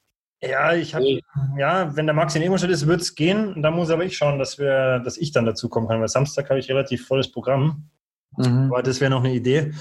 [0.42, 1.20] Ja, ich habe,
[1.58, 3.62] ja, wenn der Max in Ingolstadt ist, wird es gehen.
[3.62, 6.50] Da muss aber ich schauen, dass wir, dass ich dann dazu kommen kann, weil Samstag
[6.50, 7.90] habe ich relativ volles Programm.
[8.38, 8.72] Mhm.
[8.72, 9.74] Aber das wäre noch eine Idee.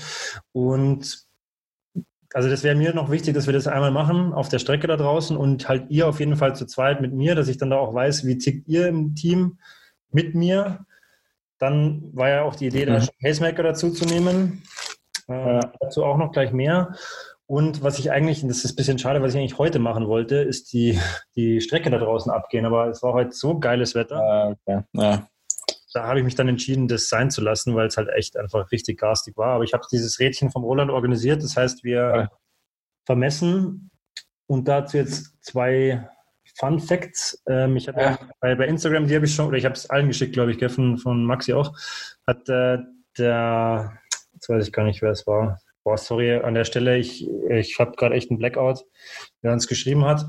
[0.52, 1.24] Und
[2.32, 4.96] also das wäre mir noch wichtig, dass wir das einmal machen auf der Strecke da
[4.96, 7.76] draußen und halt ihr auf jeden Fall zu zweit mit mir, dass ich dann da
[7.76, 9.58] auch weiß, wie tickt ihr im Team
[10.10, 10.84] mit mir.
[11.64, 13.08] Dann war ja auch die Idee, da mhm.
[13.22, 14.62] Pacemaker dazu zu nehmen.
[15.28, 16.94] Äh, dazu auch noch gleich mehr.
[17.46, 20.36] Und was ich eigentlich, das ist ein bisschen schade, was ich eigentlich heute machen wollte,
[20.36, 21.00] ist die,
[21.36, 22.66] die Strecke da draußen abgehen.
[22.66, 24.16] Aber es war heute so geiles Wetter.
[24.16, 24.82] Ah, okay.
[24.92, 25.26] ja.
[25.94, 28.70] Da habe ich mich dann entschieden, das sein zu lassen, weil es halt echt einfach
[28.70, 29.54] richtig garstig war.
[29.54, 31.42] Aber ich habe dieses Rädchen vom Roland organisiert.
[31.42, 32.28] Das heißt, wir ja.
[33.06, 33.90] vermessen
[34.46, 36.10] und dazu jetzt zwei
[36.64, 37.42] Fun Facts.
[37.46, 38.18] Ähm, ich habe ja.
[38.40, 40.72] bei, bei Instagram, die habe ich schon, oder ich habe es allen geschickt, glaube ich,
[40.72, 41.76] von, von Maxi auch,
[42.26, 42.78] hat äh,
[43.18, 43.98] der,
[44.32, 45.60] jetzt weiß ich gar nicht, wer es war.
[45.84, 48.84] Boah, sorry an der Stelle, ich, ich habe gerade echt einen Blackout,
[49.42, 50.24] wer uns geschrieben hat,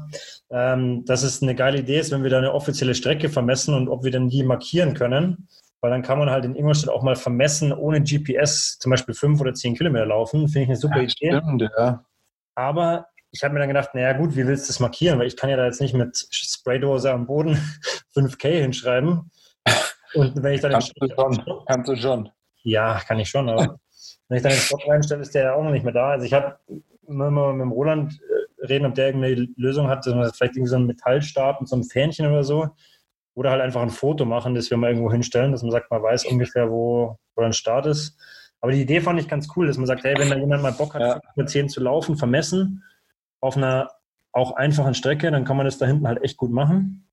[0.50, 3.88] ähm, dass es eine geile Idee ist, wenn wir da eine offizielle Strecke vermessen und
[3.88, 5.48] ob wir denn die markieren können.
[5.80, 9.40] Weil dann kann man halt in Ingolstadt auch mal vermessen, ohne GPS zum Beispiel fünf
[9.40, 10.50] oder zehn Kilometer laufen.
[10.50, 11.40] Finde ich eine super ja, Idee.
[11.40, 12.04] Stimmt, ja.
[12.56, 15.20] Aber ich habe mir dann gedacht, naja gut, wie willst du das markieren?
[15.20, 17.58] Weil ich kann ja da jetzt nicht mit Spraydose am Boden
[18.16, 19.30] 5K hinschreiben.
[20.14, 22.30] Und wenn ich dann kannst, du schon, kannst du schon.
[22.64, 23.78] Ja, kann ich schon, aber
[24.30, 26.12] wenn ich dann den Spot reinstelle, ist der ja auch noch nicht mehr da.
[26.12, 26.58] Also ich habe
[27.08, 30.56] immer mal mit dem Roland äh, reden, ob der irgendeine Lösung hat, dass man vielleicht
[30.56, 32.70] irgendwie so einen Metallstab mit so einem Fähnchen oder so.
[33.34, 36.02] Oder halt einfach ein Foto machen, das wir mal irgendwo hinstellen, dass man sagt, man
[36.02, 38.18] weiß ungefähr, wo, wo ein Start ist.
[38.62, 40.72] Aber die Idee fand ich ganz cool, dass man sagt, hey, wenn da jemand mal
[40.72, 41.20] Bock hat, ja.
[41.36, 42.82] mit 10 zu laufen, vermessen,
[43.46, 43.92] auf einer
[44.34, 47.08] auch einfachen Strecke, dann kann man das da hinten halt echt gut machen.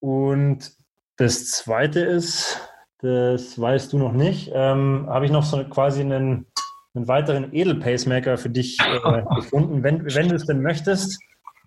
[0.00, 0.72] Und
[1.16, 2.60] das zweite ist,
[2.98, 6.46] das weißt du noch nicht, ähm, habe ich noch so quasi einen,
[6.94, 11.18] einen weiteren Edel-Pacemaker für dich äh, gefunden, wenn, wenn du es denn möchtest.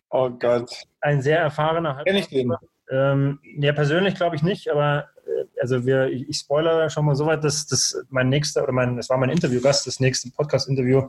[0.10, 0.71] Oh Gott.
[1.02, 2.54] Ein sehr erfahrener Kenn ich den?
[2.89, 5.10] Ähm, ja, persönlich glaube ich nicht, aber
[5.60, 9.10] also wir, ich, spoilere schon mal so weit, dass das mein nächster oder mein, es
[9.10, 11.08] war mein Interviewgast, das nächste Podcast-Interview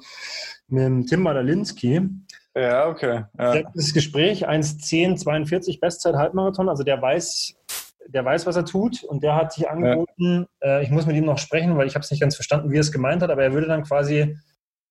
[0.69, 2.03] mit Tim Madalinski.
[2.55, 3.25] Ja, okay.
[3.39, 3.63] Ja.
[3.75, 7.55] Das Gespräch 1.10.42 Bestzeit Halbmarathon, also der weiß,
[8.09, 10.79] der weiß, was er tut und der hat sich angeboten, ja.
[10.79, 12.77] äh, ich muss mit ihm noch sprechen, weil ich habe es nicht ganz verstanden, wie
[12.77, 14.37] er es gemeint hat, aber er würde dann quasi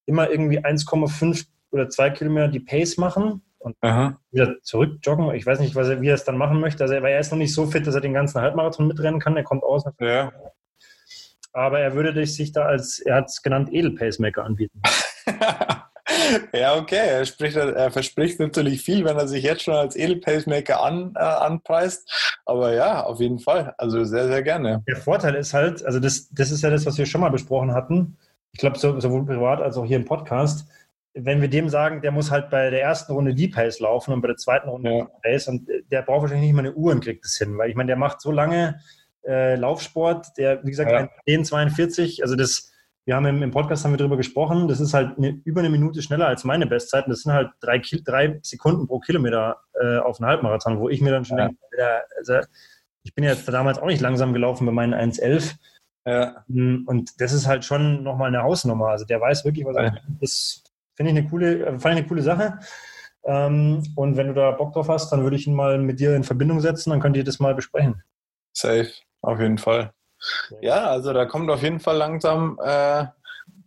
[0.06, 4.20] immer irgendwie 1,5 oder 2 Kilometer die Pace machen und Aha.
[4.32, 5.34] wieder zurückjoggen.
[5.36, 6.84] Ich weiß nicht, was er, wie er es dann machen möchte.
[6.84, 9.38] Also, weil er ist noch nicht so fit, dass er den ganzen Halbmarathon mitrennen kann.
[9.38, 9.84] Er kommt aus.
[10.00, 10.32] Ja.
[11.54, 14.82] Aber er würde sich da als, er hat es genannt, Edelpacemaker anbieten.
[16.54, 17.08] ja, okay.
[17.08, 21.20] Er, spricht, er, verspricht natürlich viel, wenn er sich jetzt schon als Edelpacemaker an, äh,
[21.20, 22.42] anpreist.
[22.46, 23.76] Aber ja, auf jeden Fall.
[23.78, 24.84] Also sehr, sehr gerne.
[24.88, 27.74] Der Vorteil ist halt, also das, das ist ja das, was wir schon mal besprochen
[27.74, 28.18] hatten.
[28.54, 30.68] Ich glaube, sowohl privat als auch hier im Podcast
[31.14, 34.22] wenn wir dem sagen, der muss halt bei der ersten Runde die Pace laufen und
[34.22, 35.06] bei der zweiten Runde ja.
[35.06, 37.70] die Pace und der braucht wahrscheinlich nicht mal eine Uhr und kriegt das hin, weil
[37.70, 38.80] ich meine, der macht so lange
[39.26, 41.10] äh, Laufsport, der, wie gesagt, ja.
[41.28, 42.72] 10,42, also das,
[43.06, 45.70] wir haben im, im, Podcast haben wir darüber gesprochen, das ist halt eine, über eine
[45.70, 49.98] Minute schneller als meine Bestzeit und das sind halt drei, drei Sekunden pro Kilometer äh,
[49.98, 51.48] auf einen Halbmarathon, wo ich mir dann schon ja.
[51.48, 52.40] denke, also,
[53.04, 55.56] ich bin ja damals auch nicht langsam gelaufen bei meinen 1,11.
[56.06, 56.44] Ja.
[56.48, 58.90] Und das ist halt schon nochmal eine Hausnummer.
[58.90, 60.61] Also der weiß wirklich, was er ist.
[60.96, 62.60] Finde ich eine coole, äh, fand ich eine coole Sache.
[63.24, 66.16] Ähm, und wenn du da Bock drauf hast, dann würde ich ihn mal mit dir
[66.16, 68.04] in Verbindung setzen, dann könnt ihr das mal besprechen.
[68.54, 68.90] Safe,
[69.22, 69.94] auf jeden Fall.
[70.62, 73.06] Ja, also da kommt auf jeden Fall langsam, äh,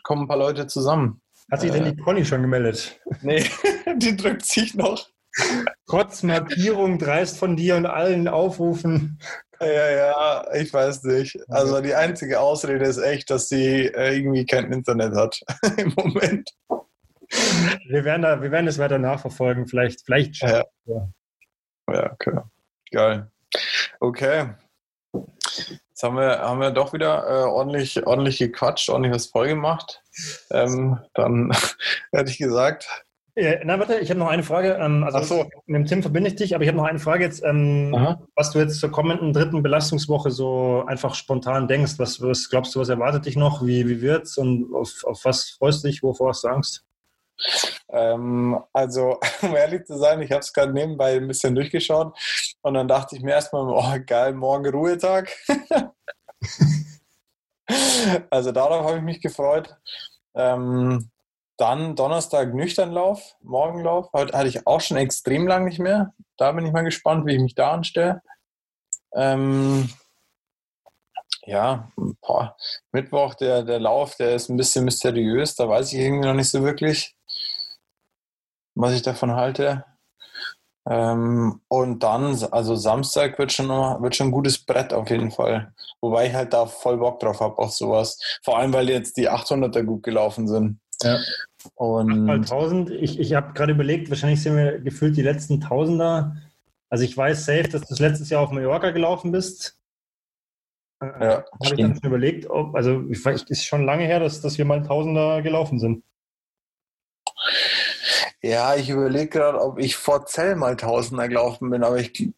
[0.03, 1.21] kommen ein paar Leute zusammen.
[1.51, 3.01] Hat sich äh, denn die Conny schon gemeldet?
[3.23, 3.45] Nee,
[3.97, 5.09] die drückt sich noch.
[5.87, 9.19] Trotz Markierung dreist von dir und allen Aufrufen.
[9.61, 11.39] Ja, ja, ich weiß nicht.
[11.49, 15.41] Also die einzige Ausrede ist echt, dass sie äh, irgendwie kein Internet hat
[15.77, 16.51] im Moment
[17.89, 19.67] wir, werden da, wir werden das weiter nachverfolgen.
[19.67, 20.43] Vielleicht, vielleicht.
[20.43, 20.65] Ja.
[20.87, 22.39] ja, okay.
[22.91, 23.31] Geil.
[24.01, 24.51] Okay.
[25.13, 30.03] Jetzt haben wir, haben wir doch wieder äh, ordentlich, ordentlich gequatscht, ordentlich was voll gemacht.
[30.51, 31.53] Ähm, dann
[32.13, 33.05] hätte ich gesagt.
[33.37, 34.79] Ja, na, warte, ich habe noch eine Frage.
[34.81, 35.51] Ähm, also Ach so.
[35.67, 37.93] mit dem Tim verbinde ich dich, aber ich habe noch eine Frage jetzt, ähm,
[38.37, 41.95] was du jetzt zur kommenden dritten Belastungswoche so einfach spontan denkst.
[41.99, 43.65] Was, was glaubst du, was erwartet dich noch?
[43.67, 46.03] Wie, wie wird's und auf, auf was freust du dich?
[46.03, 46.85] Wovor hast du Angst?
[47.91, 52.17] Ähm, also, um ehrlich zu sein, ich habe es gerade nebenbei ein bisschen durchgeschaut
[52.63, 55.31] und dann dachte ich mir erstmal, oh geil, morgen Ruhetag.
[58.31, 59.77] also darauf habe ich mich gefreut.
[60.35, 61.11] Ähm,
[61.57, 64.13] dann Donnerstag Nüchternlauf, Morgenlauf.
[64.13, 66.13] Heute hatte ich auch schon extrem lang nicht mehr.
[66.37, 68.23] Da bin ich mal gespannt, wie ich mich da anstelle.
[69.15, 69.89] Ähm,
[71.47, 71.93] ja,
[72.23, 72.57] boah,
[72.91, 75.55] Mittwoch, der, der Lauf, der ist ein bisschen mysteriös.
[75.55, 77.15] Da weiß ich irgendwie noch nicht so wirklich,
[78.75, 79.85] was ich davon halte.
[80.87, 85.31] Ähm, und dann, also Samstag wird schon, noch, wird schon ein gutes Brett auf jeden
[85.31, 85.73] Fall.
[86.01, 88.19] Wobei ich halt da voll Bock drauf habe auf sowas.
[88.43, 90.79] Vor allem, weil jetzt die 800er gut gelaufen sind.
[91.03, 91.19] Ja.
[91.75, 92.91] Und Mal 1000.
[92.91, 96.37] Ich, ich habe gerade überlegt, wahrscheinlich sind wir gefühlt die letzten Tausender.
[96.91, 99.79] Also ich weiß safe, dass du das letztes Jahr auf Mallorca gelaufen bist.
[101.01, 104.21] Äh, Ja, habe ich dann schon überlegt, ob, also ich weiß, ist schon lange her,
[104.21, 106.05] dass, dass wir mal Tausender gelaufen sind.
[108.45, 112.33] Ja, ich überlege gerade, ob ich vor Zell mal Tausender gelaufen bin, aber ich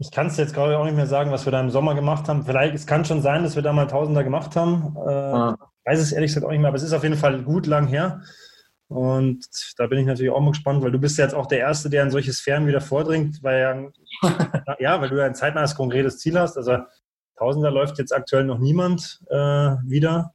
[0.00, 2.28] Ich kann es jetzt gerade auch nicht mehr sagen, was wir da im Sommer gemacht
[2.28, 2.44] haben.
[2.44, 4.96] Vielleicht, es kann schon sein, dass wir da mal Tausender gemacht haben.
[4.96, 5.58] Äh, Ja.
[5.84, 7.88] Weiß es ehrlich gesagt auch nicht mehr, aber es ist auf jeden Fall gut lang
[7.88, 8.22] her.
[8.88, 9.44] Und
[9.76, 11.90] da bin ich natürlich auch mal gespannt, weil du bist ja jetzt auch der Erste,
[11.90, 13.92] der in solche Sphären wieder vordringt, weil
[14.22, 16.56] ja, ja, weil du ja ein zeitnahes konkretes Ziel hast.
[16.56, 16.78] Also
[17.36, 19.36] Tausender läuft jetzt aktuell noch niemand äh,
[19.84, 20.32] wieder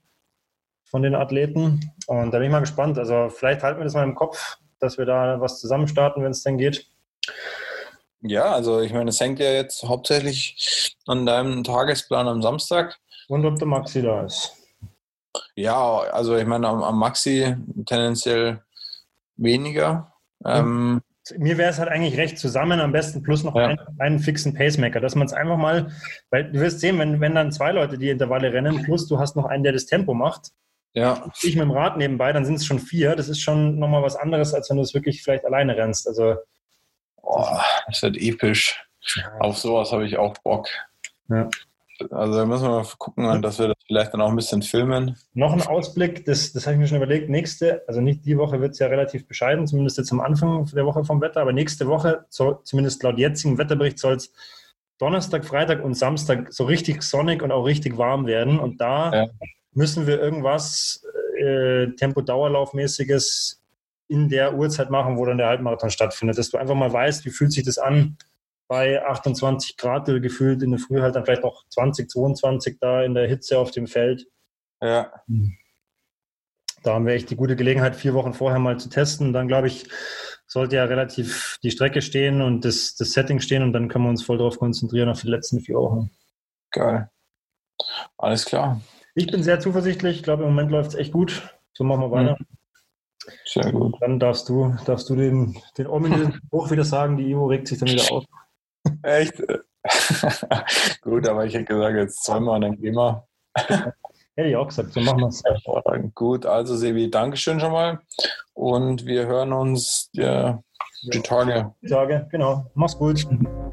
[0.93, 1.91] von den Athleten.
[2.05, 2.99] Und da bin ich mal gespannt.
[2.99, 6.29] Also vielleicht halten wir das mal im Kopf, dass wir da was zusammen starten, wenn
[6.29, 6.85] es denn geht.
[8.21, 12.99] Ja, also ich meine, es hängt ja jetzt hauptsächlich an deinem Tagesplan am Samstag.
[13.27, 14.53] Und ob der Maxi da ist.
[15.55, 17.55] Ja, also ich meine, am, am Maxi
[17.87, 18.61] tendenziell
[19.35, 20.13] weniger.
[20.45, 21.01] Ähm,
[21.37, 23.65] Mir wäre es halt eigentlich recht zusammen, am besten plus noch Ja.
[23.69, 25.91] einen, einen fixen Pacemaker, dass man es einfach mal,
[26.29, 29.35] weil du wirst sehen, wenn, wenn dann zwei Leute die Intervalle rennen, plus du hast
[29.35, 30.51] noch einen, der das Tempo macht,
[30.93, 33.15] ja, ich mit dem Rad nebenbei, dann sind es schon vier.
[33.15, 36.07] Das ist schon nochmal was anderes, als wenn du es wirklich vielleicht alleine rennst.
[36.07, 36.35] Also
[37.21, 38.83] oh, das wird episch.
[39.39, 40.67] Auf sowas habe ich auch Bock.
[41.29, 41.49] Ja.
[42.11, 45.15] Also da müssen wir mal gucken, dass wir das vielleicht dann auch ein bisschen filmen.
[45.33, 47.29] noch ein Ausblick, das, das habe ich mir schon überlegt.
[47.29, 50.85] Nächste, also nicht die Woche wird es ja relativ bescheiden, zumindest jetzt am Anfang der
[50.85, 54.33] Woche vom Wetter, aber nächste Woche, soll, zumindest laut jetzigem Wetterbericht, soll es
[54.97, 58.59] Donnerstag, Freitag und Samstag so richtig sonnig und auch richtig warm werden.
[58.59, 59.27] Und da Ja.
[59.73, 61.03] Müssen wir irgendwas
[61.37, 63.61] äh, Tempo-Dauerlaufmäßiges
[64.07, 67.29] in der Uhrzeit machen, wo dann der Halbmarathon stattfindet, dass du einfach mal weißt, wie
[67.29, 68.17] fühlt sich das an
[68.67, 73.13] bei 28 Grad gefühlt in der Früh halt dann vielleicht noch 20, 22 da in
[73.13, 74.27] der Hitze auf dem Feld.
[74.81, 75.11] Ja,
[76.83, 79.31] Da haben wir echt die gute Gelegenheit, vier Wochen vorher mal zu testen.
[79.31, 79.87] Dann, glaube ich,
[80.47, 84.09] sollte ja relativ die Strecke stehen und das, das Setting stehen und dann können wir
[84.09, 86.11] uns voll darauf konzentrieren auf die letzten vier Wochen.
[86.71, 87.09] geil.
[88.17, 88.81] Alles klar.
[89.15, 90.17] Ich bin sehr zuversichtlich.
[90.17, 91.55] Ich glaube, im Moment läuft es echt gut.
[91.73, 92.37] So machen wir weiter.
[93.45, 93.95] Sehr gut.
[94.01, 97.17] Dann darfst du, darfst du den, den ominösen Spruch wieder sagen.
[97.17, 98.25] Die Ivo regt sich dann wieder auf.
[99.03, 99.41] Echt?
[101.01, 103.27] gut, aber ich hätte gesagt, jetzt zweimal, dann gehen wir.
[104.35, 104.93] Hätte ich auch gesagt.
[104.93, 105.43] So machen wir es.
[105.43, 106.15] Hervorragend.
[106.15, 107.99] Gut, also Sebi, Dankeschön schon mal.
[108.53, 110.63] Und wir hören uns ja,
[111.03, 111.71] die Tage.
[111.87, 112.27] Tage.
[112.31, 112.65] Genau.
[112.73, 113.27] Mach's gut.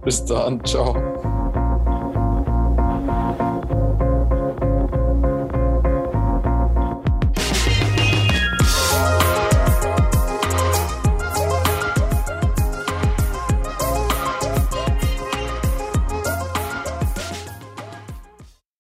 [0.05, 0.62] Bis dann.
[0.64, 1.39] Ciao.